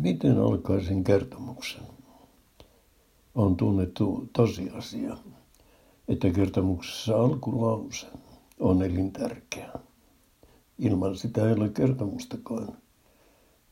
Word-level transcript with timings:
Miten 0.00 0.38
alkaisin 0.38 1.04
kertomuksen? 1.04 1.82
On 3.34 3.56
tunnettu 3.56 4.28
tosiasia, 4.32 5.16
että 6.08 6.30
kertomuksessa 6.30 7.22
alkulause 7.22 8.06
on 8.60 8.82
elintärkeä. 8.82 9.72
Ilman 10.78 11.16
sitä 11.16 11.48
ei 11.48 11.52
ole 11.52 11.68
kertomustakaan. 11.68 12.68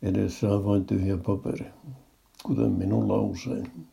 Edessä 0.02 0.54
on 0.54 0.64
vain 0.64 0.84
tyhjä 0.84 1.16
paperi, 1.16 1.66
kuten 2.42 2.70
minulla 2.70 3.20
usein. 3.20 3.86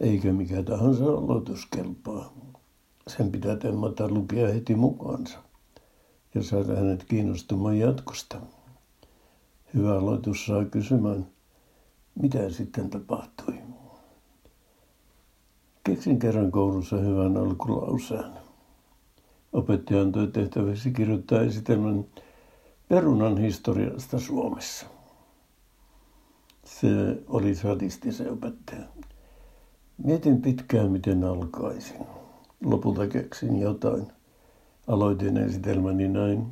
Eikä 0.00 0.32
mikä 0.32 0.62
tahansa 0.62 1.04
aloitus 1.04 1.66
kelpaa. 1.66 2.32
Sen 3.08 3.32
pitää 3.32 3.56
temmata 3.56 4.08
lukea 4.08 4.48
heti 4.48 4.74
mukaansa 4.74 5.38
ja 6.34 6.42
saada 6.42 6.76
hänet 6.76 7.04
kiinnostumaan 7.04 7.78
jatkosta. 7.78 8.40
Hyvä 9.74 9.98
aloitus 9.98 10.46
saa 10.46 10.64
kysymään, 10.64 11.26
mitä 12.14 12.50
sitten 12.50 12.90
tapahtui. 12.90 13.54
Keksin 15.84 16.18
kerran 16.18 16.50
koulussa 16.50 16.96
hyvän 16.96 17.36
alkulauseen. 17.36 18.30
Opettaja 19.52 20.02
antoi 20.02 20.26
tehtäväksi 20.26 20.90
kirjoittaa 20.90 21.40
esitelmän 21.40 22.04
perunan 22.88 23.38
historiasta 23.38 24.18
Suomessa. 24.18 24.86
Se 26.64 26.88
oli 27.26 27.54
sadisti 27.54 28.12
se 28.12 28.30
opettaja. 28.30 28.84
Mietin 30.04 30.42
pitkään, 30.42 30.90
miten 30.92 31.24
alkaisin. 31.24 32.06
Lopulta 32.64 33.06
keksin 33.06 33.60
jotain. 33.60 34.06
Aloitin 34.86 35.36
esitelmäni 35.36 36.08
näin. 36.08 36.46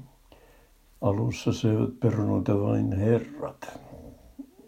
Alussa 1.06 1.52
söivät 1.52 2.01
perunoita 2.01 2.60
vain 2.60 2.92
herrat. 2.92 3.80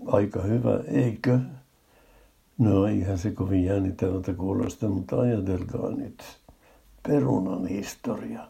Aika 0.07 0.43
hyvä, 0.43 0.81
eikö? 0.89 1.39
No 2.59 2.87
eihän 2.87 3.19
se 3.19 3.31
kovin 3.31 3.65
jännittävältä 3.65 4.35
kuulosta, 4.35 4.89
mutta 4.89 5.21
ajatelkaa 5.21 5.91
nyt. 5.91 6.23
Perunan 7.03 7.67
historia. 7.67 8.49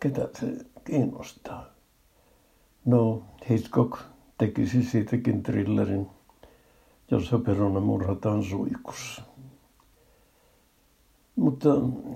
Ketä 0.00 0.28
se 0.40 0.66
kiinnostaa? 0.84 1.66
No, 2.84 3.22
Hitchcock 3.50 4.00
tekisi 4.38 4.82
siitäkin 4.82 5.42
thrillerin, 5.42 6.06
jossa 7.10 7.38
peruna 7.38 7.80
murhataan 7.80 8.44
suikussa. 8.44 9.22
Mutta 11.36 11.68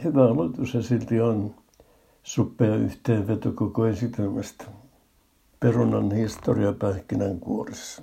hyvä 0.05 0.24
aloitus 0.24 0.72
se 0.72 0.83
silti 0.83 1.20
on 1.20 1.55
suppea 2.25 2.75
yhteenveto 2.75 3.53
koko 3.53 3.86
esitelmästä. 3.86 4.64
Perunan 5.61 6.12
historia 6.12 6.72
pähkinänkuoressa. 6.72 8.03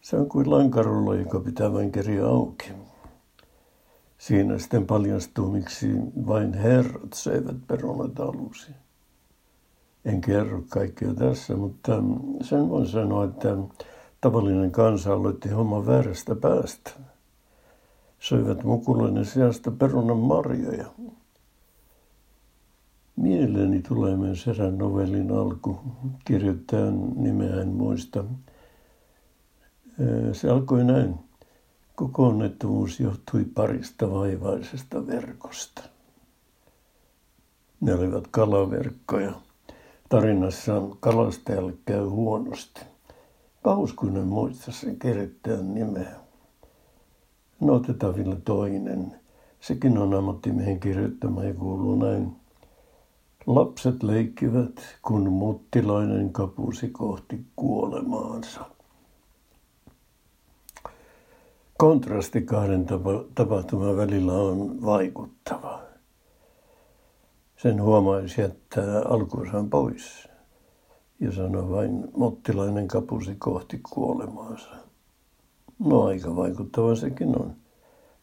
Se 0.00 0.16
on 0.16 0.28
kuin 0.28 0.50
lankarulla, 0.50 1.14
joka 1.14 1.40
pitää 1.40 1.72
vain 1.72 1.92
keriä 1.92 2.26
auki. 2.26 2.72
Siinä 4.18 4.58
sitten 4.58 4.86
paljastuu, 4.86 5.50
miksi 5.50 5.86
vain 6.26 6.54
herrat 6.54 7.12
söivät 7.12 7.56
perunat 7.66 8.20
alusi. 8.20 8.72
En 10.04 10.20
kerro 10.20 10.62
kaikkea 10.68 11.14
tässä, 11.14 11.56
mutta 11.56 11.92
sen 12.42 12.68
voin 12.68 12.86
sanoa, 12.86 13.24
että 13.24 13.56
tavallinen 14.20 14.70
kansa 14.70 15.12
aloitti 15.12 15.48
homman 15.48 15.86
väärästä 15.86 16.34
päästä. 16.34 16.90
Söivät 18.18 18.64
mukuloinen 18.64 19.24
sijasta 19.24 19.70
perunan 19.70 20.16
marjoja. 20.18 20.86
Mieleeni 23.38 23.82
tulee 23.82 24.16
myös 24.16 24.48
erään 24.48 24.78
novellin 24.78 25.32
alku. 25.32 25.80
Kirjoittajan 26.24 27.12
nimeä 27.16 27.60
en 27.60 27.68
muista. 27.68 28.24
Se 30.32 30.50
alkoi 30.50 30.84
näin. 30.84 31.14
Koko 31.94 32.26
onnettomuus 32.26 33.00
johtui 33.00 33.44
parista 33.44 34.10
vaivaisesta 34.10 35.06
verkosta. 35.06 35.82
Ne 37.80 37.94
olivat 37.94 38.26
kalaverkkoja. 38.30 39.32
Tarinassa 40.08 40.82
kalastajalle 41.00 41.74
käy 41.84 42.04
huonosti. 42.04 42.80
Pauskunen 43.62 44.26
muista 44.26 44.72
sen 44.72 44.98
kirjoittajan 44.98 45.74
nimeä. 45.74 46.16
No 47.60 47.74
otetaan 47.74 48.16
vielä 48.16 48.36
toinen. 48.44 49.12
Sekin 49.60 49.98
on 49.98 50.14
ammattimiehen 50.14 50.80
kirjoittama 50.80 51.44
ja 51.44 51.54
kuuluu 51.54 51.96
näin. 51.96 52.36
Lapset 53.48 54.02
leikkivät, 54.02 54.80
kun 55.02 55.32
muttilainen 55.32 56.32
kapusi 56.32 56.88
kohti 56.88 57.46
kuolemaansa. 57.56 58.60
Kontrasti 61.76 62.42
kahden 62.42 62.86
tapahtuman 63.34 63.96
välillä 63.96 64.32
on 64.32 64.82
vaikuttava. 64.84 65.82
Sen 67.56 67.82
huomaisi 67.82 68.40
jättää 68.40 69.02
alkuosan 69.02 69.70
pois 69.70 70.28
ja 71.20 71.32
sanoi 71.32 71.70
vain 71.70 72.04
mottilainen 72.16 72.88
kapusi 72.88 73.34
kohti 73.38 73.80
kuolemaansa. 73.92 74.70
No 75.78 76.04
aika 76.04 76.36
vaikuttava 76.36 76.94
sekin 76.94 77.40
on. 77.40 77.56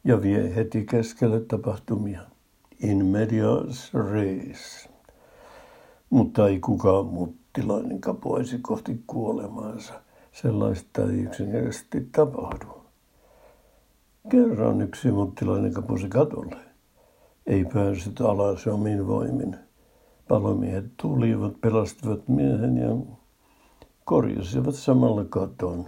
Ja 0.03 0.22
vie 0.22 0.56
heti 0.56 0.86
keskelle 0.86 1.40
tapahtumia. 1.40 2.22
In 2.80 3.06
medias 3.06 3.94
res. 3.94 4.94
Mutta 6.10 6.48
ei 6.48 6.60
kukaan 6.60 7.06
muttilainen 7.06 8.02
kapuaisi 8.02 8.60
kohti 8.62 9.04
kuolemaansa. 9.08 9.94
Sellaista 10.32 11.02
ei 11.02 11.20
yksinkertaisesti 11.20 12.10
tapahdu. 12.12 12.66
Kerran 14.30 14.82
yksi 14.82 15.12
muttilainen 15.12 15.74
kapusi 15.74 16.10
katolle. 16.10 16.58
Ei 17.48 17.66
päässyt 17.66 18.22
alas 18.22 18.68
omin 18.68 19.08
voimin. 19.08 19.56
Palomiehet 20.28 20.86
tulivat, 21.02 21.62
pelastivat 21.62 22.28
miehen 22.28 22.78
ja 22.78 23.16
korjasivat 24.06 24.76
samalla 24.76 25.26
katon. 25.26 25.86